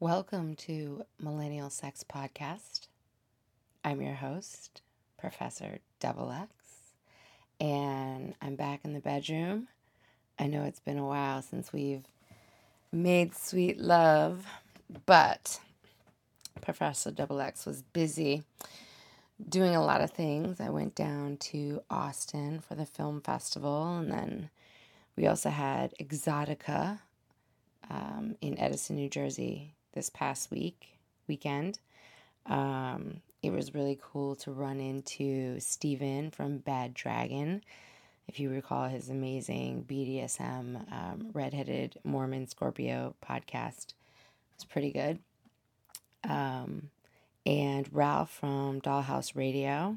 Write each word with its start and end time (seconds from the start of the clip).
Welcome 0.00 0.56
to 0.56 1.04
Millennial 1.18 1.68
Sex 1.68 2.02
Podcast. 2.10 2.88
I'm 3.84 4.00
your 4.00 4.14
host, 4.14 4.80
Professor 5.18 5.80
Double 6.00 6.32
X, 6.32 6.48
and 7.60 8.34
I'm 8.40 8.56
back 8.56 8.80
in 8.84 8.94
the 8.94 9.00
bedroom. 9.00 9.68
I 10.38 10.46
know 10.46 10.64
it's 10.64 10.80
been 10.80 10.96
a 10.96 11.06
while 11.06 11.42
since 11.42 11.70
we've 11.70 12.06
made 12.90 13.34
sweet 13.34 13.78
love, 13.78 14.46
but 15.04 15.60
Professor 16.62 17.10
Double 17.10 17.42
X 17.42 17.66
was 17.66 17.82
busy 17.82 18.42
doing 19.50 19.76
a 19.76 19.84
lot 19.84 20.00
of 20.00 20.12
things. 20.12 20.62
I 20.62 20.70
went 20.70 20.94
down 20.94 21.36
to 21.50 21.82
Austin 21.90 22.60
for 22.66 22.74
the 22.74 22.86
film 22.86 23.20
festival, 23.20 23.98
and 23.98 24.10
then 24.10 24.50
we 25.14 25.26
also 25.26 25.50
had 25.50 25.92
Exxxotica 26.00 27.00
um, 27.90 28.36
in 28.40 28.58
Edison, 28.58 28.96
New 28.96 29.10
Jersey 29.10 29.74
this 29.92 30.10
past 30.10 30.50
week 30.50 30.98
weekend. 31.26 31.78
Um, 32.46 33.20
it 33.42 33.52
was 33.52 33.74
really 33.74 33.98
cool 34.02 34.36
to 34.36 34.50
run 34.50 34.80
into 34.80 35.58
Steven 35.60 36.30
from 36.30 36.58
Bad 36.58 36.94
Dragon. 36.94 37.62
If 38.28 38.38
you 38.38 38.50
recall 38.50 38.88
his 38.88 39.08
amazing 39.08 39.84
BDSM 39.88 40.92
um, 40.92 41.30
redheaded 41.32 41.98
Mormon 42.04 42.46
Scorpio 42.46 43.14
podcast, 43.26 43.88
it 43.88 44.56
was 44.56 44.64
pretty 44.64 44.92
good. 44.92 45.18
Um, 46.28 46.90
and 47.46 47.88
Ralph 47.92 48.30
from 48.30 48.80
Dollhouse 48.80 49.34
Radio, 49.34 49.96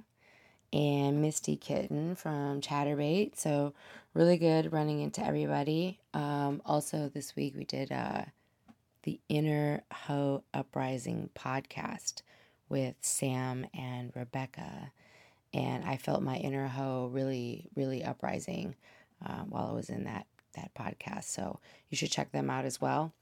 and 0.73 1.21
Misty 1.21 1.55
Kitten 1.55 2.15
from 2.15 2.59
Chaturbate. 2.59 3.37
So 3.37 3.73
really 4.13 4.37
good 4.37 4.73
running 4.73 5.01
into 5.01 5.23
everybody. 5.23 5.99
Um, 6.13 6.61
also 6.65 7.09
this 7.13 7.35
week 7.35 7.53
we 7.55 7.63
did 7.63 7.91
uh, 7.91 8.23
the 9.03 9.19
Inner 9.29 9.83
Hoe 9.91 10.43
Uprising 10.53 11.29
podcast 11.35 12.21
with 12.69 12.95
Sam 13.01 13.65
and 13.73 14.11
Rebecca. 14.15 14.91
And 15.53 15.83
I 15.85 15.97
felt 15.97 16.23
my 16.23 16.37
inner 16.37 16.67
hoe 16.67 17.09
really, 17.11 17.69
really 17.75 18.03
uprising 18.03 18.75
uh, 19.23 19.43
while 19.43 19.67
I 19.67 19.73
was 19.73 19.89
in 19.89 20.05
that, 20.05 20.25
that 20.55 20.73
podcast. 20.73 21.25
So 21.25 21.59
you 21.89 21.97
should 21.97 22.11
check 22.11 22.31
them 22.31 22.49
out 22.49 22.65
as 22.65 22.81
well. 22.81 23.13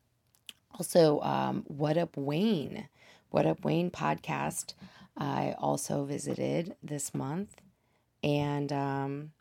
Also, 0.75 1.19
um, 1.21 1.63
What 1.67 1.97
Up 1.97 2.15
Wayne? 2.15 2.87
What 3.29 3.45
Up 3.45 3.65
Wayne 3.65 3.91
podcast. 3.91 4.73
I 5.17 5.55
also 5.57 6.05
visited 6.05 6.75
this 6.81 7.13
month. 7.13 7.55
And 8.23 8.71
um, 8.71 9.31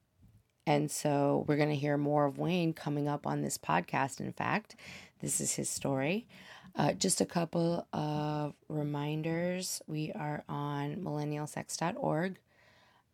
and 0.71 0.89
so 0.89 1.45
we're 1.49 1.57
going 1.57 1.71
to 1.71 1.75
hear 1.75 1.97
more 1.97 2.27
of 2.27 2.39
Wayne 2.39 2.73
coming 2.73 3.09
up 3.09 3.27
on 3.27 3.43
this 3.43 3.59
podcast. 3.59 4.21
In 4.21 4.33
fact, 4.33 4.77
this 5.21 5.41
is 5.41 5.55
his 5.57 5.69
story. 5.69 6.29
Uh, 6.77 6.93
just 6.93 7.21
a 7.21 7.27
couple 7.27 7.89
of 7.93 8.55
reminders. 8.69 9.83
We 9.89 10.13
are 10.13 10.45
on 10.49 10.99
millennialsex.org. 10.99 12.39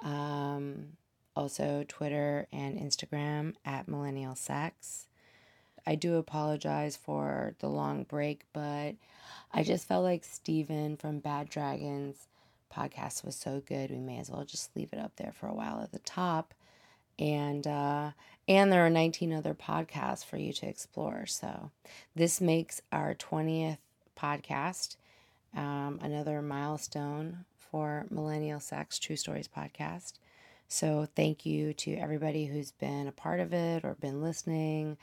Um, 0.02 0.88
also, 1.34 1.86
Twitter 1.88 2.46
and 2.52 2.78
Instagram 2.78 3.54
at 3.64 3.86
millennialsex. 3.86 5.06
I 5.86 5.94
do 5.94 6.16
apologize 6.16 6.94
for 6.94 7.54
the 7.60 7.68
long 7.68 8.04
break, 8.04 8.44
but 8.52 8.96
I 9.54 9.62
just 9.62 9.88
felt 9.88 10.04
like 10.04 10.24
Steven 10.24 10.98
from 10.98 11.20
Bad 11.20 11.48
Dragons 11.48 12.28
podcast 12.70 13.24
was 13.24 13.34
so 13.34 13.62
good, 13.64 13.90
we 13.90 13.98
may 13.98 14.18
as 14.18 14.28
well 14.28 14.44
just 14.44 14.76
leave 14.76 14.92
it 14.92 14.98
up 14.98 15.12
there 15.16 15.32
for 15.32 15.46
a 15.46 15.54
while 15.54 15.80
at 15.80 15.92
the 15.92 16.00
top 16.00 16.52
and 17.18 17.66
uh, 17.66 18.10
and 18.48 18.70
there 18.70 18.86
are 18.86 18.90
19 18.90 19.32
other 19.32 19.54
podcasts 19.54 20.24
for 20.24 20.36
you 20.36 20.52
to 20.54 20.66
explore. 20.68 21.26
So 21.26 21.70
this 22.14 22.40
makes 22.40 22.80
our 22.92 23.14
20th 23.14 23.78
podcast 24.18 24.96
um, 25.54 25.98
another 26.02 26.40
milestone 26.42 27.44
for 27.56 28.06
Millennial 28.10 28.60
Sex 28.60 28.98
True 28.98 29.16
Stories 29.16 29.48
podcast. 29.48 30.14
So 30.68 31.06
thank 31.14 31.46
you 31.46 31.72
to 31.74 31.94
everybody 31.94 32.46
who's 32.46 32.72
been 32.72 33.06
a 33.06 33.12
part 33.12 33.40
of 33.40 33.52
it 33.52 33.84
or 33.84 33.94
been 33.94 34.22
listening. 34.22 34.96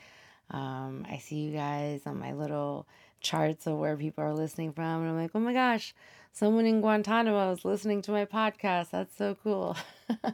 Um, 0.50 1.06
I 1.10 1.18
see 1.18 1.36
you 1.36 1.52
guys 1.52 2.02
on 2.06 2.18
my 2.18 2.32
little 2.32 2.86
charts 3.20 3.66
of 3.66 3.78
where 3.78 3.96
people 3.96 4.22
are 4.24 4.34
listening 4.34 4.72
from, 4.72 5.00
and 5.02 5.08
I'm 5.10 5.16
like, 5.16 5.30
oh 5.34 5.40
my 5.40 5.54
gosh, 5.54 5.94
someone 6.32 6.66
in 6.66 6.80
Guantanamo 6.82 7.52
is 7.52 7.64
listening 7.64 8.02
to 8.02 8.12
my 8.12 8.26
podcast. 8.26 8.90
That's 8.90 9.16
so 9.16 9.36
cool. 9.42 9.76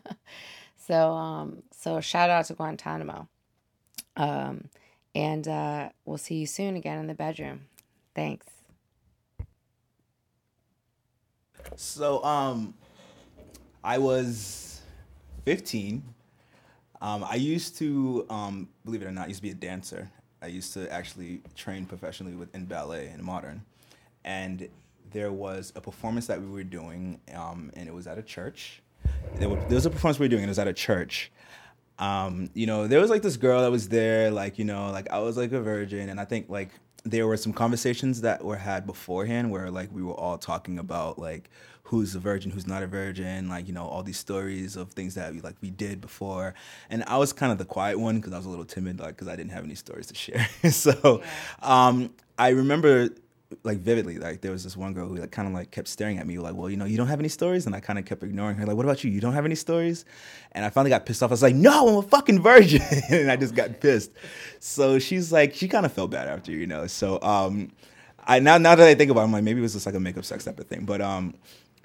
So, 0.87 1.13
um, 1.13 1.63
so 1.73 2.01
shout 2.01 2.31
out 2.31 2.47
to 2.47 2.55
Guantanamo. 2.55 3.29
Um, 4.17 4.69
and 5.15 5.47
uh, 5.47 5.91
we'll 6.05 6.19
see 6.19 6.37
you 6.37 6.47
soon 6.47 6.77
again 6.77 6.99
in 6.99 7.07
the 7.07 7.15
bedroom. 7.15 7.67
Thanks. 8.15 8.47
So, 11.77 12.23
um, 12.25 12.75
I 13.85 13.99
was 13.99 14.81
15. 15.45 16.03
Um, 17.01 17.25
I 17.25 17.37
used 17.37 17.79
to, 17.79 18.27
um, 18.29 18.69
believe 18.85 19.03
it 19.03 19.07
or 19.07 19.13
not, 19.13 19.25
I 19.25 19.29
used 19.29 19.39
to 19.39 19.43
be 19.43 19.51
a 19.51 19.55
dancer. 19.55 20.11
I 20.43 20.47
used 20.47 20.73
to 20.75 20.91
actually 20.93 21.41
train 21.55 21.87
professionally 21.87 22.35
with 22.35 22.55
in 22.55 22.65
ballet 22.65 23.09
and 23.09 23.23
modern, 23.23 23.63
and 24.25 24.69
there 25.11 25.33
was 25.33 25.73
a 25.77 25.81
performance 25.81 26.27
that 26.27 26.41
we 26.41 26.47
were 26.47 26.65
doing, 26.65 27.21
um, 27.35 27.71
and 27.75 27.89
it 27.89 27.95
was 27.95 28.07
at 28.07 28.17
a 28.17 28.23
church 28.23 28.83
there, 29.37 29.49
was 29.49 29.87
a 29.87 29.91
performance 29.91 30.19
we 30.19 30.25
were 30.25 30.29
doing. 30.29 30.43
And 30.43 30.49
it 30.49 30.53
was 30.53 30.59
at 30.59 30.69
a 30.69 30.73
church. 30.73 31.33
Um, 31.99 32.51
you 32.55 32.67
know, 32.67 32.87
there 32.87 33.01
was 33.01 33.11
like 33.11 33.23
this 33.23 33.37
girl 33.37 33.61
that 33.63 33.71
was 33.71 33.89
there, 33.89 34.31
like 34.31 34.59
you 34.59 34.65
know, 34.65 34.91
like 34.91 35.11
I 35.11 35.19
was 35.19 35.37
like 35.37 35.53
a 35.53 35.61
virgin, 35.61 36.09
and 36.09 36.19
I 36.19 36.25
think 36.25 36.49
like 36.49 36.71
there 37.05 37.27
were 37.27 37.37
some 37.37 37.53
conversations 37.53 38.23
that 38.23 38.45
were 38.45 38.57
had 38.57 38.87
beforehand 38.87 39.51
where 39.51 39.71
like 39.71 39.91
we 39.93 40.03
were 40.03 40.15
all 40.15 40.39
talking 40.39 40.79
about 40.79 41.19
like 41.19 41.51
who's 41.85 42.15
a 42.15 42.21
virgin, 42.21 42.51
who's 42.51 42.67
not 42.67 42.83
a 42.83 42.87
virgin, 42.87 43.49
like 43.49 43.67
you 43.67 43.75
know 43.75 43.85
all 43.85 44.03
these 44.03 44.19
stories 44.19 44.77
of 44.77 44.93
things 44.93 45.15
that 45.17 45.35
we 45.35 45.41
like 45.41 45.57
we 45.61 45.71
did 45.71 46.01
before, 46.01 46.55
and 46.89 47.05
I 47.05 47.19
was 47.19 47.35
kind 47.35 47.53
of 47.53 47.59
the 47.59 47.67
quiet 47.67 47.99
one 47.99 48.17
because 48.17 48.33
I 48.33 48.37
was 48.39 48.47
a 48.47 48.51
little 48.51 48.65
timid, 48.65 48.99
like 48.99 49.17
because 49.17 49.29
I 49.29 49.37
didn't 49.37 49.53
have 49.53 49.65
any 49.65 49.75
stories 49.75 50.07
to 50.07 50.15
share. 50.15 50.49
so, 50.71 51.23
um, 51.61 52.15
I 52.39 52.51
remember 52.51 53.11
like 53.65 53.79
vividly 53.79 54.17
like 54.19 54.41
there 54.43 54.53
was 54.53 54.63
this 54.63 54.77
one 54.77 54.93
girl 54.93 55.09
who 55.09 55.17
like 55.17 55.33
kind 55.33 55.49
of 55.49 55.55
like 55.55 55.71
kept 55.73 55.89
staring 55.89 56.19
at 56.19 56.27
me 56.27 56.39
like 56.39 56.55
well 56.55 56.71
you 56.71 56.77
know 56.77 56.85
you 56.85 56.97
don't 56.97 57.09
have 57.09 57.19
any 57.19 57.29
stories? 57.29 57.67
And 57.67 57.75
i 57.75 57.81
kind 57.81 57.99
of 57.99 58.05
kept 58.05 58.23
ignoring 58.23 58.57
her 58.57 58.67
like 58.67 58.77
what 58.77 58.87
about 58.87 59.03
you? 59.03 59.11
You 59.11 59.21
don't 59.21 59.33
have 59.33 59.45
any 59.45 59.55
stories? 59.55 60.05
And 60.53 60.65
i 60.65 60.71
finally 60.71 60.91
got 60.91 61.05
pissed 61.05 61.23
off. 61.23 61.31
I 61.31 61.35
was 61.35 61.43
like 61.43 61.55
no 61.55 61.89
i'm 61.89 61.97
a 61.97 62.03
fucking 62.03 62.43
virgin. 62.43 62.83
And 63.11 63.31
i 63.31 63.37
just 63.37 63.55
got 63.55 63.81
pissed. 63.81 64.13
So 64.61 64.99
she's 64.99 65.33
like 65.33 65.55
she 65.55 65.69
kind 65.69 65.85
of 65.85 65.93
felt 65.93 66.11
bad 66.11 66.29
after 66.29 66.53
you 66.53 66.67
know? 66.67 66.87
So 66.87 67.21
um 67.23 67.73
i 68.25 68.39
now 68.39 68.59
now 68.59 68.75
that 68.75 68.87
i 68.87 68.95
think 68.95 69.11
about 69.11 69.23
it 69.23 69.25
i'm 69.25 69.33
like 69.33 69.45
maybe 69.45 69.59
it 69.59 69.63
was 69.63 69.73
just 69.73 69.87
like 69.87 69.95
a 69.95 70.01
makeup 70.01 70.25
sex 70.25 70.45
type 70.45 70.61
of 70.61 70.67
thing. 70.67 70.85
But 70.85 71.01
um 71.01 71.35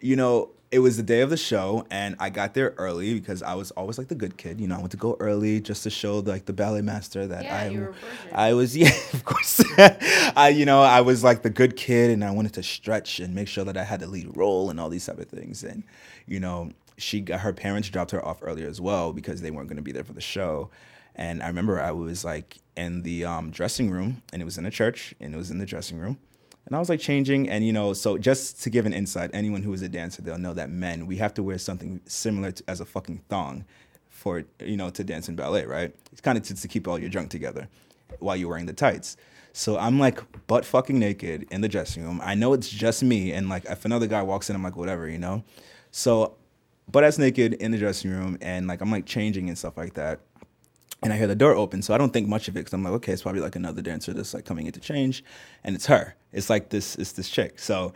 you 0.02 0.16
know 0.16 0.52
it 0.72 0.80
was 0.80 0.98
the 0.98 1.04
day 1.04 1.22
of 1.22 1.30
the 1.30 1.38
show 1.38 1.86
and 1.90 2.16
I 2.20 2.30
got 2.30 2.54
there 2.54 2.74
early 2.78 3.14
because 3.14 3.42
I 3.42 3.54
was 3.54 3.72
always 3.72 3.98
like 3.98 4.10
the 4.10 4.16
good 4.16 4.36
kid. 4.36 4.60
You 4.60 4.68
know, 4.68 4.76
I 4.76 4.80
went 4.80 4.92
to 4.92 4.98
go 4.98 5.16
early 5.20 5.62
just 5.62 5.84
to 5.84 5.90
show 5.90 6.20
like 6.20 6.46
the 6.46 6.54
ballet 6.54 6.82
master 6.82 7.26
that 7.28 7.46
yeah, 7.46 7.94
I 8.34 8.50
I 8.50 8.54
was 8.54 8.76
yeah, 8.84 8.92
of 9.14 9.24
course. 9.24 9.62
I 10.36 10.50
you 10.56 10.66
know, 10.66 10.82
I 10.82 11.02
was 11.02 11.24
like 11.24 11.42
the 11.42 11.50
good 11.50 11.76
kid 11.76 12.12
and 12.12 12.24
I 12.24 12.32
wanted 12.32 12.54
to 12.54 12.64
stretch 12.64 13.20
and 13.20 13.34
make 13.36 13.48
sure 13.48 13.64
that 13.64 13.78
I 13.78 13.84
had 13.84 14.00
the 14.00 14.08
lead 14.08 14.36
role 14.36 14.70
and 14.70 14.80
all 14.80 14.90
these 14.90 15.06
type 15.06 15.20
of 15.20 15.28
things. 15.28 15.64
And, 15.64 15.84
you 16.28 16.40
know, 16.40 16.72
she 16.98 17.22
got 17.22 17.42
her 17.42 17.54
parents 17.54 17.90
dropped 17.90 18.12
her 18.12 18.26
off 18.26 18.40
earlier 18.42 18.68
as 18.68 18.80
well 18.80 19.14
because 19.14 19.42
they 19.42 19.52
weren't 19.52 19.70
gonna 19.70 19.82
be 19.82 19.92
there 19.92 20.04
for 20.04 20.14
the 20.14 20.22
show. 20.22 20.70
And 21.16 21.42
I 21.44 21.48
remember 21.48 21.82
I 21.82 21.92
was 21.92 22.24
like 22.26 22.58
in 22.76 23.04
the 23.04 23.26
um, 23.26 23.52
dressing 23.52 23.90
room 23.90 24.22
and 24.32 24.42
it 24.42 24.46
was 24.46 24.58
in 24.58 24.66
a 24.66 24.72
church 24.72 25.14
and 25.20 25.34
it 25.34 25.38
was 25.38 25.52
in 25.52 25.60
the 25.60 25.66
dressing 25.66 25.98
room 25.98 26.18
and 26.66 26.76
I 26.76 26.80
was 26.80 26.90
like 26.90 27.00
changing, 27.00 27.48
and 27.48 27.64
you 27.66 27.72
know, 27.72 27.94
so 27.94 28.18
just 28.18 28.64
to 28.64 28.72
give 28.72 28.88
an 28.88 28.94
insight, 28.94 29.30
anyone 29.34 29.62
who 29.62 29.72
is 29.74 29.84
a 29.84 29.90
dancer, 29.90 30.24
they'll 30.24 30.40
know 30.40 30.54
that 30.56 30.70
men, 30.70 31.06
we 31.06 31.18
have 31.18 31.34
to 31.36 31.44
wear 31.44 31.60
something 31.60 32.02
similar 32.08 32.52
to, 32.54 32.64
as 32.68 32.82
a 32.82 32.86
fucking 32.86 33.22
thong 33.30 33.66
for, 34.10 34.44
you 34.60 34.76
know, 34.76 34.90
to 34.90 35.04
dance 35.04 35.30
in 35.30 35.36
ballet, 35.36 35.66
right? 35.66 35.96
It's 36.12 36.22
kind 36.22 36.38
of 36.38 36.44
to, 36.46 36.56
to 36.56 36.68
keep 36.68 36.88
all 36.88 36.98
your 36.98 37.10
junk 37.10 37.30
together 37.30 37.68
while 38.20 38.36
you're 38.36 38.50
wearing 38.50 38.66
the 38.66 38.74
tights. 38.74 39.18
So 39.54 39.78
I'm 39.78 40.00
like 40.00 40.22
butt 40.48 40.66
fucking 40.66 41.00
naked 41.00 41.48
in 41.50 41.62
the 41.62 41.70
dressing 41.70 42.04
room. 42.04 42.20
I 42.24 42.36
know 42.36 42.54
it's 42.54 42.70
just 42.70 43.04
me, 43.04 43.32
and 43.32 43.48
like 43.48 43.66
if 43.66 43.86
another 43.86 44.08
guy 44.08 44.22
walks 44.22 44.50
in, 44.50 44.56
I'm 44.56 44.64
like, 44.64 44.76
whatever, 44.76 45.10
you 45.10 45.18
know? 45.18 45.44
So, 45.92 46.36
butt 46.92 47.06
ass 47.06 47.18
naked 47.18 47.54
in 47.54 47.72
the 47.72 47.78
dressing 47.78 48.12
room, 48.12 48.38
and 48.42 48.68
like 48.68 48.82
I'm 48.82 48.92
like 48.92 49.06
changing 49.06 49.48
and 49.48 49.58
stuff 49.58 49.78
like 49.78 49.94
that 49.94 50.20
and 51.06 51.14
I 51.14 51.18
hear 51.18 51.28
the 51.28 51.36
door 51.36 51.54
open. 51.54 51.82
So 51.82 51.94
I 51.94 51.98
don't 51.98 52.12
think 52.12 52.28
much 52.28 52.48
of 52.48 52.56
it 52.56 52.62
because 52.62 52.74
I'm 52.74 52.84
like, 52.84 52.94
okay, 52.94 53.14
it's 53.14 53.22
probably 53.22 53.42
like 53.42 53.56
another 53.56 53.82
dancer 53.82 54.14
that's 54.14 54.34
like 54.34 54.46
coming 54.46 54.66
in 54.66 54.72
to 54.74 54.80
change, 54.80 55.24
and 55.64 55.76
it's 55.76 55.86
her. 55.86 56.16
It's 56.34 56.50
like 56.50 56.70
this, 56.70 56.96
it's 56.96 57.14
this 57.14 57.30
chick. 57.30 57.60
So 57.60 57.94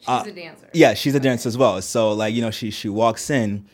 she's 0.00 0.08
uh, 0.08 0.24
a 0.26 0.32
dancer. 0.32 0.68
Yeah, 0.72 0.94
she's 0.94 1.14
a 1.14 1.20
dancer 1.20 1.48
as 1.48 1.56
well. 1.56 1.80
So 1.82 2.12
like 2.12 2.34
you 2.34 2.42
know, 2.42 2.50
she 2.50 2.70
she 2.70 2.88
walks 2.88 3.30
in. 3.30 3.66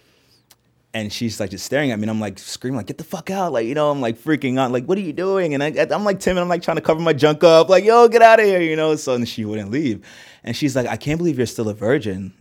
And 0.99 1.13
she's 1.13 1.39
like 1.39 1.51
just 1.51 1.65
staring 1.65 1.93
at 1.93 1.99
me, 1.99 2.05
and 2.05 2.11
I'm 2.11 2.21
like 2.21 2.39
screaming, 2.39 2.77
like 2.77 2.87
"Get 2.87 2.99
the 2.99 3.05
fuck 3.05 3.31
out!" 3.31 3.53
Like 3.53 3.67
you 3.67 3.75
know, 3.75 3.91
I'm 3.91 4.01
like 4.01 4.19
freaking 4.19 4.59
out, 4.59 4.73
like 4.73 4.85
"What 4.87 4.99
are 4.99 5.03
you 5.03 5.13
doing?" 5.13 5.55
And 5.55 5.63
I, 5.63 5.87
I'm 5.91 6.05
like 6.05 6.19
timid, 6.19 6.43
I'm 6.43 6.49
like 6.49 6.63
trying 6.63 6.77
to 6.77 6.83
cover 6.83 7.01
my 7.01 7.13
junk 7.13 7.45
up, 7.45 7.69
like 7.69 7.85
"Yo, 7.85 8.09
get 8.09 8.23
out 8.23 8.41
of 8.41 8.47
here!" 8.47 8.61
You 8.61 8.77
know. 8.77 8.97
So 8.97 9.15
and 9.15 9.29
she 9.29 9.45
wouldn't 9.45 9.71
leave, 9.71 10.05
and 10.43 10.57
she's 10.57 10.75
like, 10.75 10.87
"I 10.87 10.97
can't 10.97 11.19
believe 11.19 11.39
you're 11.39 11.47
still 11.47 11.69
a 11.69 11.75
virgin," 11.75 12.33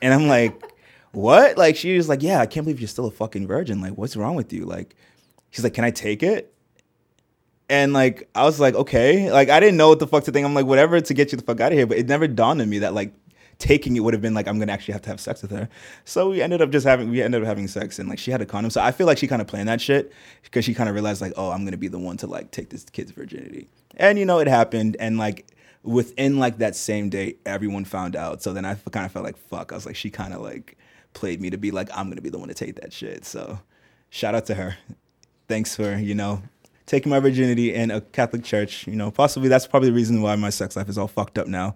and 0.00 0.14
I'm 0.14 0.26
like, 0.26 0.60
"What?" 1.12 1.58
Like 1.58 1.76
she 1.76 1.96
was 1.96 2.08
like, 2.08 2.22
"Yeah, 2.22 2.40
I 2.40 2.46
can't 2.46 2.64
believe 2.64 2.80
you're 2.80 2.88
still 2.88 3.06
a 3.06 3.10
fucking 3.10 3.46
virgin. 3.46 3.80
Like 3.80 3.92
what's 3.98 4.16
wrong 4.16 4.36
with 4.36 4.52
you?" 4.52 4.64
Like 4.64 4.96
She's 5.50 5.64
like, 5.64 5.74
"Can 5.74 5.84
I 5.84 5.90
take 5.90 6.22
it?" 6.22 6.52
And 7.70 7.92
like 7.92 8.28
I 8.34 8.44
was 8.44 8.60
like, 8.60 8.74
okay, 8.74 9.30
like 9.30 9.50
I 9.50 9.60
didn't 9.60 9.76
know 9.76 9.88
what 9.88 9.98
the 9.98 10.06
fuck 10.06 10.24
to 10.24 10.32
think. 10.32 10.46
I'm 10.46 10.54
like, 10.54 10.66
whatever 10.66 11.00
to 11.00 11.14
get 11.14 11.32
you 11.32 11.38
the 11.38 11.44
fuck 11.44 11.60
out 11.60 11.72
of 11.72 11.78
here. 11.78 11.86
But 11.86 11.98
it 11.98 12.08
never 12.08 12.26
dawned 12.26 12.60
on 12.62 12.68
me 12.68 12.78
that 12.80 12.94
like 12.94 13.12
taking 13.58 13.96
it 13.96 14.00
would 14.00 14.14
have 14.14 14.22
been 14.22 14.34
like 14.34 14.46
I'm 14.46 14.58
gonna 14.58 14.72
actually 14.72 14.92
have 14.92 15.02
to 15.02 15.10
have 15.10 15.20
sex 15.20 15.42
with 15.42 15.50
her. 15.50 15.68
So 16.04 16.30
we 16.30 16.40
ended 16.40 16.62
up 16.62 16.70
just 16.70 16.86
having 16.86 17.10
we 17.10 17.22
ended 17.22 17.42
up 17.42 17.46
having 17.46 17.66
sex 17.66 17.98
and 17.98 18.08
like 18.08 18.18
she 18.18 18.30
had 18.30 18.40
a 18.40 18.46
condom. 18.46 18.70
So 18.70 18.80
I 18.80 18.92
feel 18.92 19.06
like 19.06 19.18
she 19.18 19.26
kind 19.26 19.42
of 19.42 19.48
planned 19.48 19.68
that 19.68 19.80
shit 19.80 20.12
because 20.42 20.64
she 20.64 20.74
kind 20.74 20.88
of 20.88 20.94
realized 20.94 21.20
like, 21.20 21.32
oh, 21.36 21.50
I'm 21.50 21.64
gonna 21.64 21.76
be 21.76 21.88
the 21.88 21.98
one 21.98 22.16
to 22.18 22.26
like 22.26 22.50
take 22.50 22.70
this 22.70 22.84
kid's 22.84 23.10
virginity. 23.10 23.68
And 23.96 24.18
you 24.18 24.24
know, 24.24 24.38
it 24.38 24.46
happened. 24.46 24.96
And 25.00 25.18
like 25.18 25.46
within 25.82 26.38
like 26.38 26.58
that 26.58 26.76
same 26.76 27.10
day, 27.10 27.36
everyone 27.44 27.84
found 27.84 28.14
out. 28.14 28.42
So 28.42 28.52
then 28.52 28.64
I 28.64 28.74
kind 28.74 29.06
of 29.06 29.12
felt 29.12 29.24
like 29.24 29.36
fuck. 29.36 29.72
I 29.72 29.74
was 29.74 29.86
like, 29.86 29.96
she 29.96 30.10
kind 30.10 30.32
of 30.32 30.40
like 30.40 30.78
played 31.14 31.40
me 31.40 31.50
to 31.50 31.58
be 31.58 31.72
like, 31.72 31.88
I'm 31.94 32.08
gonna 32.08 32.20
be 32.20 32.30
the 32.30 32.38
one 32.38 32.48
to 32.48 32.54
take 32.54 32.80
that 32.80 32.92
shit. 32.92 33.24
So 33.24 33.58
shout 34.08 34.34
out 34.36 34.46
to 34.46 34.54
her. 34.54 34.76
Thanks 35.48 35.74
for 35.74 35.96
you 35.96 36.14
know 36.14 36.42
taking 36.86 37.10
my 37.10 37.18
virginity 37.20 37.74
in 37.74 37.90
a 37.90 38.00
Catholic 38.00 38.44
church. 38.44 38.86
You 38.86 38.94
know, 38.94 39.10
possibly 39.10 39.48
that's 39.48 39.66
probably 39.66 39.90
the 39.90 39.96
reason 39.96 40.22
why 40.22 40.36
my 40.36 40.50
sex 40.50 40.76
life 40.76 40.88
is 40.88 40.96
all 40.96 41.08
fucked 41.08 41.38
up 41.38 41.48
now. 41.48 41.74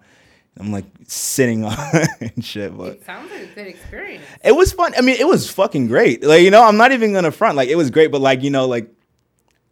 I'm 0.59 0.71
like 0.71 0.85
sitting 1.07 1.65
on 1.65 1.77
and 2.21 2.45
shit, 2.45 2.77
but 2.77 2.93
it 2.93 3.05
sounds 3.05 3.31
like 3.31 3.41
a 3.41 3.47
good 3.47 3.67
experience. 3.67 4.23
It 4.43 4.55
was 4.55 4.71
fun. 4.71 4.93
I 4.97 5.01
mean, 5.01 5.15
it 5.19 5.27
was 5.27 5.49
fucking 5.49 5.87
great. 5.87 6.23
Like 6.23 6.43
you 6.43 6.51
know, 6.51 6.63
I'm 6.63 6.77
not 6.77 6.91
even 6.91 7.13
gonna 7.13 7.31
front. 7.31 7.57
Like 7.57 7.69
it 7.69 7.75
was 7.75 7.89
great, 7.89 8.11
but 8.11 8.21
like 8.21 8.43
you 8.43 8.51
know, 8.51 8.67
like 8.67 8.89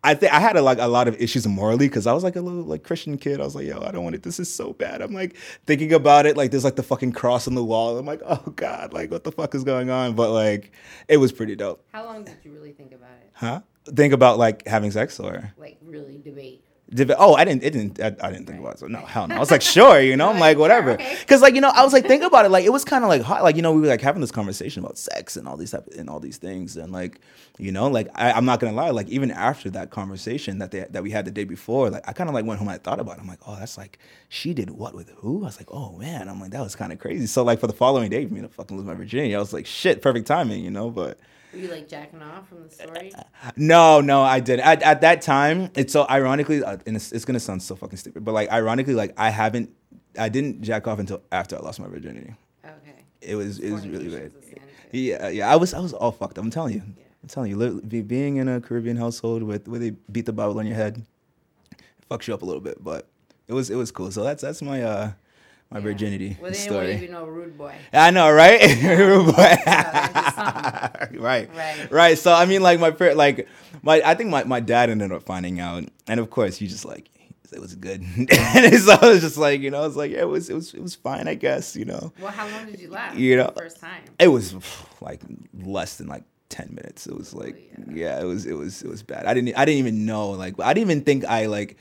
I 0.04 0.16
think 0.16 0.34
I 0.34 0.40
had 0.40 0.56
a, 0.56 0.62
like 0.64 0.80
a 0.80 0.88
lot 0.88 1.08
of 1.08 1.22
issues 1.22 1.48
morally 1.48 1.88
because 1.88 2.08
I 2.08 2.14
was 2.14 2.24
like 2.24 2.36
a 2.36 2.42
little 2.42 2.64
like 2.64 2.84
Christian 2.84 3.20
kid. 3.20 3.40
I 3.40 3.44
was 3.44 3.54
like, 3.56 3.68
yo, 3.68 3.82
I 3.82 3.92
don't 3.92 4.04
want 4.04 4.16
it. 4.16 4.24
This 4.24 4.40
is 4.40 4.52
so 4.54 4.74
bad. 4.74 5.02
I'm 5.02 5.14
like 5.14 5.36
thinking 5.68 5.94
about 5.94 6.26
it. 6.26 6.36
Like 6.36 6.50
there's 6.50 6.64
like 6.64 6.76
the 6.76 6.84
fucking 6.84 7.12
cross 7.12 7.48
on 7.48 7.54
the 7.54 7.64
wall. 7.64 7.98
I'm 7.98 8.06
like, 8.06 8.22
oh 8.26 8.52
god, 8.56 8.94
like 8.94 9.12
what 9.12 9.24
the 9.24 9.32
fuck 9.32 9.54
is 9.54 9.64
going 9.64 9.92
on? 9.92 10.16
But 10.16 10.32
like, 10.32 10.72
it 11.08 11.18
was 11.18 11.32
pretty 11.32 11.56
dope. 11.56 11.86
How 11.92 12.06
long 12.06 12.24
did 12.24 12.38
you 12.44 12.52
really 12.52 12.72
think 12.72 12.94
about 12.94 13.12
it? 13.22 13.30
Huh? 13.34 13.62
Think 13.86 14.14
about 14.14 14.40
like 14.40 14.68
having 14.68 14.90
sex 14.90 15.20
or 15.20 15.54
like 15.58 15.78
really 15.84 16.18
debate. 16.18 16.64
Oh, 17.18 17.36
I 17.36 17.46
didn't. 17.46 17.64
It 17.64 17.72
didn't. 17.72 18.02
I, 18.02 18.28
I 18.28 18.32
didn't 18.32 18.48
think 18.48 18.60
about 18.60 18.74
it. 18.74 18.80
So 18.80 18.88
no, 18.88 19.00
hell 19.00 19.28
no. 19.28 19.36
I 19.36 19.40
was 19.40 19.50
like, 19.50 19.62
sure, 19.62 20.02
you 20.02 20.18
know. 20.18 20.30
I'm 20.30 20.40
like, 20.40 20.58
whatever. 20.58 20.98
Because 20.98 21.42
like 21.42 21.56
you 21.56 21.62
know, 21.62 21.72
I 21.74 21.84
was 21.84 21.94
like, 21.94 22.06
think 22.06 22.22
about 22.22 22.46
it. 22.46 22.50
Like 22.50 22.66
it 22.66 22.72
was 22.72 22.84
kind 22.84 23.06
of 23.06 23.10
like 23.10 23.22
hot. 23.22 23.44
Like 23.44 23.56
you 23.56 23.62
know, 23.62 23.72
we 23.72 23.82
were 23.82 23.88
like 23.88 24.02
having 24.02 24.20
this 24.20 24.32
conversation 24.32 24.84
about 24.84 24.98
sex 24.98 25.38
and 25.38 25.48
all 25.48 25.56
these 25.56 25.72
type 25.72 25.88
and 25.98 26.10
all 26.10 26.20
these 26.20 26.38
things, 26.38 26.76
and 26.76 26.92
like 26.92 27.22
you 27.58 27.72
know, 27.72 27.88
like 27.88 28.10
I, 28.16 28.38
am 28.38 28.44
not 28.44 28.60
gonna 28.60 28.76
lie. 28.76 28.90
Like 28.90 29.08
even 29.08 29.32
after 29.32 29.70
that 29.70 29.90
conversation 29.90 30.58
that 30.60 30.72
they 30.72 30.86
that 30.90 31.02
we 31.02 31.12
had 31.12 31.24
the 31.24 31.32
day 31.32 31.46
before, 31.46 31.90
like 31.90 32.08
I 32.10 32.14
kind 32.14 32.30
of 32.30 32.34
like 32.34 32.46
went 32.46 32.60
home. 32.60 32.68
and 32.68 32.76
I 32.76 32.80
thought 32.80 33.00
about. 33.00 33.18
it. 33.18 33.22
I'm 33.22 33.28
like, 33.28 33.40
oh, 33.48 33.56
that's 33.58 33.78
like 33.78 33.98
she 34.28 34.54
did 34.54 34.70
what 34.72 34.94
with 34.94 35.12
who? 35.18 35.44
I 35.44 35.46
was 35.46 35.58
like, 35.58 35.72
oh 35.72 35.98
man. 35.98 36.28
I'm 36.28 36.42
like 36.42 36.52
that 36.52 36.62
was 36.62 36.76
kind 36.76 36.92
of 36.92 37.00
crazy. 37.00 37.26
So 37.26 37.44
like 37.44 37.60
for 37.60 37.68
the 37.68 37.74
following 37.74 38.10
day, 38.10 38.26
for 38.26 38.34
me 38.34 38.42
to 38.42 38.50
fucking 38.50 38.76
lose 38.76 38.86
my 38.86 38.96
virginity, 38.96 39.34
I 39.34 39.40
was 39.40 39.54
like, 39.54 39.66
shit, 39.66 40.02
perfect 40.02 40.28
timing, 40.28 40.64
you 40.64 40.72
know. 40.72 40.90
But 40.90 41.20
were 41.54 41.60
you 41.60 41.68
like 41.68 41.88
jacking 41.88 42.22
off 42.22 42.48
from 42.50 42.64
the 42.64 42.70
story? 42.70 43.12
No, 43.56 44.02
no, 44.02 44.22
I 44.22 44.40
didn't. 44.40 44.66
At, 44.66 44.82
at 44.84 45.02
that 45.02 45.22
time, 45.22 45.70
it's 45.76 45.94
so 45.94 46.06
ironically, 46.10 46.64
uh, 46.64 46.78
and 46.86 46.96
it's, 46.96 47.12
it's, 47.12 47.26
gonna 47.26 47.40
sound 47.40 47.62
so 47.62 47.76
fucking 47.76 47.98
stupid, 47.98 48.24
but 48.24 48.34
like 48.34 48.50
ironically, 48.52 48.94
like 48.94 49.14
I 49.18 49.30
haven't, 49.30 49.70
I 50.18 50.30
didn't 50.30 50.62
jack 50.62 50.88
off 50.88 51.00
until 51.00 51.22
after 51.32 51.58
I 51.58 51.60
lost 51.60 51.80
my 51.80 51.88
virginity. 51.88 52.34
Okay. 52.64 53.06
It 53.22 53.36
was 53.36 53.60
it 53.60 53.72
was 53.72 53.88
really 53.88 54.08
weird. 54.08 54.34
Yeah, 54.92 55.30
yeah. 55.30 55.52
I 55.52 55.56
was 55.56 55.74
I 55.74 55.80
was 55.80 55.94
all 55.94 56.12
fucked. 56.12 56.38
up. 56.38 56.44
I'm 56.44 56.52
telling 56.52 56.74
you. 56.74 56.84
Yeah. 56.98 57.04
I'm 57.24 57.30
telling 57.30 57.52
you. 57.52 57.82
Being 58.04 58.38
in 58.38 58.48
a 58.48 58.60
Caribbean 58.60 58.98
household 58.98 59.44
with 59.44 59.68
where 59.68 59.80
they 59.80 59.92
beat 60.12 60.26
the 60.26 60.34
Bible 60.34 60.60
on 60.60 60.66
your 60.66 60.76
head, 60.76 61.06
fucks 62.10 62.28
you 62.28 62.34
up 62.34 62.42
a 62.42 62.46
little 62.46 62.62
bit, 62.62 62.84
but 62.84 63.08
it 63.48 63.54
was 63.54 63.70
it 63.70 63.76
was 63.76 63.92
cool. 63.92 64.12
So 64.12 64.24
that's 64.24 64.42
that's 64.42 64.62
my 64.62 64.84
uh 64.84 65.12
my 65.72 65.80
yeah. 65.80 65.84
virginity 65.84 66.38
well, 66.40 66.54
story. 66.54 66.96
You 66.98 67.08
know, 67.08 67.26
rude 67.26 67.58
boy. 67.58 67.74
I 67.94 68.12
know, 68.12 68.30
right? 68.32 68.62
rude 68.84 69.26
boy. 69.26 69.34
right, 71.20 71.50
right, 71.56 71.92
right. 71.92 72.18
So 72.18 72.34
I 72.34 72.46
mean, 72.46 72.62
like 72.62 72.80
my 72.80 72.92
parent, 72.92 73.18
like 73.18 73.48
my 73.82 74.02
I 74.04 74.16
think 74.16 74.30
my, 74.30 74.44
my 74.44 74.60
dad 74.60 74.90
ended 74.90 75.12
up 75.12 75.24
finding 75.24 75.60
out, 75.60 75.86
and 76.08 76.20
of 76.20 76.30
course 76.30 76.58
he 76.58 76.68
just 76.68 76.86
like 76.86 77.10
it 77.54 77.60
was 77.60 77.76
good, 77.76 78.02
and 78.18 78.76
so 78.80 78.98
I 79.02 79.10
was 79.10 79.22
just 79.22 79.38
like 79.38 79.62
you 79.62 79.72
know, 79.72 79.82
I 79.82 79.88
was 79.88 79.96
like 79.96 80.12
yeah, 80.12 80.22
it 80.22 80.28
was 80.28 80.50
it 80.50 80.54
was 80.54 80.74
it 80.74 80.82
was 80.82 80.96
fine, 80.96 81.28
I 81.28 81.36
guess, 81.36 81.76
you 81.76 81.86
know. 81.86 82.12
Well, 82.20 82.32
how 82.32 82.48
long 82.50 82.66
did 82.66 82.80
you 82.80 82.90
last? 82.90 83.18
You 83.18 83.38
know, 83.38 83.54
first 83.56 83.80
time. 83.80 84.04
It 84.20 84.28
was 84.28 84.56
like 85.00 85.22
less 85.54 85.98
than 85.98 86.08
like 86.08 86.24
10 86.50 86.76
minutes 86.76 87.08
it 87.08 87.16
was 87.16 87.34
oh, 87.34 87.38
like 87.38 87.56
oh, 87.56 87.84
yeah. 87.88 88.18
yeah. 88.18 88.22
it 88.22 88.26
was 88.26 88.46
it 88.46 88.52
was 88.52 88.84
it 88.84 88.90
was 88.90 89.04
bad 89.04 89.26
i 89.26 89.34
didn't 89.34 89.58
i 89.58 89.64
didn't 89.64 89.80
even 89.80 90.06
know 90.06 90.32
like 90.32 90.54
i 90.60 90.74
didn't 90.74 90.92
even 90.92 91.02
think 91.02 91.24
i 91.24 91.46
like 91.46 91.78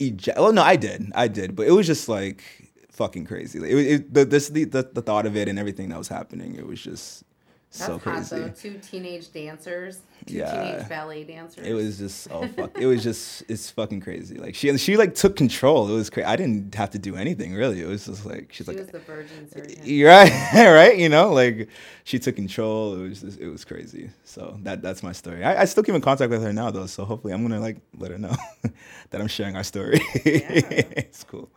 eject 0.00 0.38
well 0.38 0.52
no 0.52 0.62
i 0.62 0.76
did 0.76 1.10
i 1.14 1.26
did 1.26 1.56
but 1.56 1.66
it 1.66 1.70
was 1.70 1.86
just 1.86 2.10
like 2.10 2.71
fucking 2.92 3.24
crazy. 3.24 3.58
Like, 3.58 3.70
it, 3.70 3.76
it, 3.76 4.14
the, 4.14 4.24
this 4.24 4.48
the, 4.48 4.64
the, 4.64 4.88
the 4.92 5.02
thought 5.02 5.26
of 5.26 5.36
it 5.36 5.48
and 5.48 5.58
everything 5.58 5.88
that 5.88 5.98
was 5.98 6.08
happening. 6.08 6.54
It 6.54 6.66
was 6.66 6.80
just 6.80 7.24
That's 7.72 7.86
so 7.86 7.98
crazy. 7.98 8.40
Hot. 8.40 8.54
Two 8.54 8.78
teenage 8.78 9.32
dancers, 9.32 10.00
two 10.26 10.34
yeah. 10.34 10.52
teenage 10.52 10.88
ballet 10.88 11.24
dancers. 11.24 11.66
It 11.66 11.72
was 11.72 11.98
just 11.98 12.28
oh 12.30 12.46
fuck. 12.56 12.78
it 12.78 12.86
was 12.86 13.02
just 13.02 13.44
it's 13.48 13.70
fucking 13.70 14.02
crazy. 14.02 14.36
Like 14.36 14.54
she 14.54 14.76
she 14.76 14.96
like 14.98 15.14
took 15.14 15.36
control. 15.36 15.88
It 15.88 15.94
was 15.94 16.10
crazy. 16.10 16.26
I 16.26 16.36
didn't 16.36 16.74
have 16.74 16.90
to 16.90 16.98
do 16.98 17.16
anything 17.16 17.54
really. 17.54 17.80
It 17.80 17.86
was 17.86 18.04
just 18.04 18.26
like 18.26 18.52
she's 18.52 18.66
she 18.66 18.72
like 18.72 18.78
was 18.78 18.88
the 18.88 18.98
virgin 19.00 19.48
surgeon. 19.50 20.04
Right, 20.04 20.52
right. 20.54 20.96
You 20.96 21.08
know, 21.08 21.32
like 21.32 21.68
she 22.04 22.18
took 22.18 22.36
control. 22.36 22.94
It 22.94 23.08
was 23.08 23.20
just, 23.22 23.40
it 23.40 23.48
was 23.48 23.64
crazy. 23.64 24.10
So 24.24 24.58
that 24.64 24.82
that's 24.82 25.02
my 25.02 25.12
story. 25.12 25.42
I, 25.42 25.62
I 25.62 25.64
still 25.64 25.82
keep 25.82 25.94
in 25.94 26.02
contact 26.02 26.30
with 26.30 26.42
her 26.42 26.52
now 26.52 26.70
though. 26.70 26.86
So 26.86 27.06
hopefully 27.06 27.32
I'm 27.32 27.40
gonna 27.40 27.60
like 27.60 27.78
let 27.96 28.10
her 28.10 28.18
know 28.18 28.36
that 29.10 29.20
I'm 29.20 29.28
sharing 29.28 29.56
our 29.56 29.64
story. 29.64 29.98
Yeah. 30.26 30.60
it's 30.94 31.24
cool. 31.24 31.48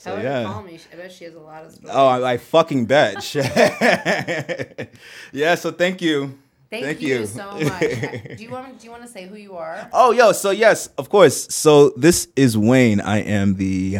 So 0.00 0.16
yeah. 0.16 0.44
call 0.44 0.62
me. 0.62 0.80
I 0.90 0.96
bet 0.96 1.12
she 1.12 1.24
has 1.24 1.34
a 1.34 1.40
lot 1.40 1.62
of 1.62 1.72
stories. 1.72 1.90
Oh, 1.94 2.06
I, 2.06 2.32
I 2.32 2.36
fucking 2.38 2.86
bet. 2.86 3.34
yeah. 5.32 5.54
So 5.56 5.72
thank 5.72 6.00
you. 6.00 6.38
Thank, 6.70 6.86
thank 6.86 7.02
you, 7.02 7.18
you, 7.18 7.26
so 7.26 7.50
much. 7.60 7.80
do 7.80 8.36
you 8.38 8.48
want 8.48 8.80
Do 8.80 8.86
you 8.86 8.90
want 8.90 9.02
to 9.02 9.08
say 9.08 9.26
who 9.26 9.36
you 9.36 9.58
are? 9.58 9.90
Oh, 9.92 10.12
yo. 10.12 10.32
So 10.32 10.52
yes, 10.52 10.86
of 10.96 11.10
course. 11.10 11.54
So 11.54 11.90
this 11.98 12.28
is 12.34 12.56
Wayne. 12.56 13.02
I 13.02 13.18
am 13.18 13.56
the 13.56 13.98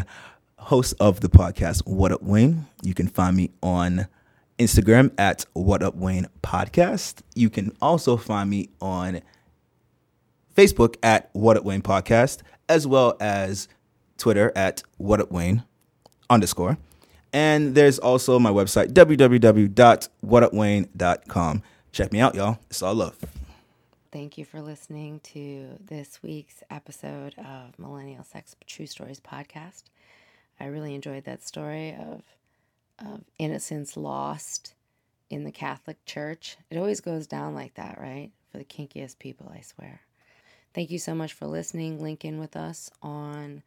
host 0.56 0.94
of 1.00 1.20
the 1.20 1.28
podcast 1.28 1.86
What 1.86 2.12
Up 2.12 2.22
Wayne. 2.22 2.66
You 2.82 2.94
can 2.94 3.06
find 3.06 3.36
me 3.36 3.50
on 3.62 4.06
Instagram 4.58 5.12
at 5.18 5.44
What 5.52 5.82
Up 5.82 5.96
Wayne 5.96 6.28
Podcast. 6.42 7.20
You 7.34 7.50
can 7.50 7.76
also 7.82 8.16
find 8.16 8.48
me 8.48 8.70
on 8.80 9.20
Facebook 10.56 10.96
at 11.02 11.28
What 11.34 11.58
Up 11.58 11.64
Wayne 11.64 11.82
Podcast, 11.82 12.40
as 12.70 12.86
well 12.86 13.18
as 13.20 13.68
Twitter 14.16 14.50
at 14.56 14.82
What 14.96 15.20
Up 15.20 15.30
Wayne 15.30 15.62
underscore. 16.30 16.78
And 17.32 17.74
there's 17.74 17.98
also 17.98 18.38
my 18.38 18.50
website, 18.50 18.92
www.whatupwayne.com. 18.92 21.62
Check 21.92 22.12
me 22.12 22.20
out, 22.20 22.34
y'all. 22.34 22.58
It's 22.70 22.82
all 22.82 22.94
love. 22.94 23.16
Thank 24.12 24.38
you 24.38 24.44
for 24.44 24.60
listening 24.60 25.20
to 25.20 25.78
this 25.84 26.20
week's 26.22 26.62
episode 26.70 27.34
of 27.38 27.78
Millennial 27.78 28.24
Sex 28.24 28.56
True 28.66 28.86
Stories 28.86 29.20
podcast. 29.20 29.84
I 30.58 30.66
really 30.66 30.94
enjoyed 30.94 31.24
that 31.24 31.44
story 31.44 31.94
of 31.94 32.22
of 33.00 33.22
innocence 33.38 33.96
lost 33.96 34.74
in 35.30 35.44
the 35.44 35.52
Catholic 35.52 36.04
Church. 36.04 36.56
It 36.70 36.76
always 36.76 37.00
goes 37.00 37.26
down 37.26 37.54
like 37.54 37.74
that, 37.74 37.98
right? 37.98 38.30
For 38.50 38.58
the 38.58 38.64
kinkiest 38.64 39.18
people, 39.18 39.50
I 39.54 39.60
swear. 39.60 40.00
Thank 40.74 40.90
you 40.90 40.98
so 40.98 41.14
much 41.14 41.32
for 41.32 41.46
listening. 41.46 42.02
Link 42.02 42.24
in 42.24 42.38
with 42.38 42.56
us 42.56 42.90
on 43.02 43.62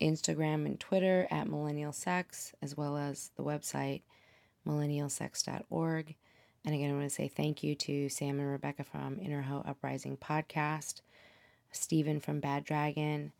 Instagram 0.00 0.66
and 0.66 0.78
Twitter 0.78 1.26
at 1.30 1.48
Millennial 1.48 1.92
Sex, 1.92 2.52
as 2.62 2.76
well 2.76 2.96
as 2.96 3.30
the 3.36 3.42
website 3.42 4.02
millennialsex.org. 4.66 6.14
And 6.64 6.74
again, 6.74 6.90
I 6.90 6.94
want 6.94 7.04
to 7.04 7.14
say 7.14 7.28
thank 7.28 7.62
you 7.62 7.74
to 7.76 8.08
Sam 8.08 8.40
and 8.40 8.50
Rebecca 8.50 8.84
from 8.84 9.20
Inner 9.20 9.42
Hoe 9.42 9.62
Uprising 9.66 10.16
Podcast, 10.16 11.00
Stephen 11.70 12.20
from 12.20 12.40
Bad 12.40 12.64
Dragon, 12.64 13.32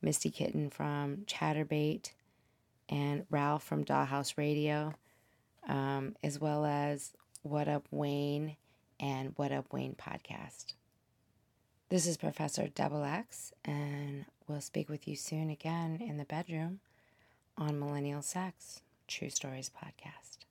Misty 0.00 0.30
Kitten 0.30 0.70
from 0.70 1.18
Chaturbate, 1.26 2.12
and 2.88 3.26
Ralph 3.30 3.62
from 3.62 3.84
Dollhouse 3.84 4.38
Radio, 4.38 4.94
um, 5.68 6.16
as 6.24 6.40
well 6.40 6.64
as 6.64 7.12
What 7.42 7.68
Up 7.68 7.86
Wayne 7.90 8.56
and 8.98 9.32
What 9.36 9.52
Up 9.52 9.72
Wayne 9.72 9.94
Podcast. 9.94 10.72
This 11.90 12.06
is 12.06 12.16
Professor 12.16 12.68
Double 12.68 13.02
X, 13.02 13.52
and 13.64 14.24
we'll 14.46 14.60
speak 14.60 14.88
with 14.88 15.08
you 15.08 15.16
soon 15.16 15.50
again 15.50 16.00
in 16.00 16.18
the 16.18 16.24
bedroom 16.24 16.78
on 17.58 17.80
Millennial 17.80 18.22
Sex 18.22 18.82
True 19.08 19.28
Stories 19.28 19.68
Podcast. 19.76 20.49